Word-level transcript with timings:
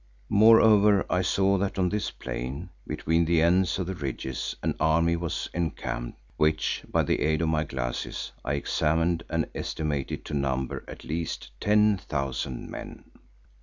Moreover 0.31 1.05
I 1.11 1.21
saw 1.21 1.59
that 1.59 1.77
on 1.77 1.89
this 1.89 2.09
plain 2.09 2.71
between 2.87 3.23
the 3.25 3.43
ends 3.43 3.77
of 3.77 3.85
the 3.85 3.93
ridges 3.93 4.55
an 4.63 4.73
army 4.79 5.15
was 5.15 5.47
encamped 5.53 6.17
which, 6.37 6.81
by 6.89 7.03
the 7.03 7.19
aid 7.21 7.43
of 7.43 7.49
my 7.49 7.63
glasses, 7.65 8.31
I 8.43 8.55
examined 8.55 9.23
and 9.29 9.45
estimated 9.53 10.25
to 10.25 10.33
number 10.33 10.83
at 10.87 11.03
least 11.03 11.51
ten 11.59 11.97
thousand 11.97 12.71
men. 12.71 13.11